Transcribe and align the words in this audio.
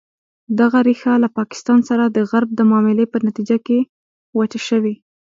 دغه 0.59 0.79
ریښه 0.87 1.13
له 1.23 1.29
پاکستان 1.37 1.79
سره 1.89 2.03
د 2.07 2.17
غرب 2.29 2.49
د 2.55 2.61
معاملې 2.69 3.05
په 3.13 3.17
نتیجه 3.27 3.57
کې 3.65 3.77
وچه 4.39 4.59
شوې. 4.67 4.93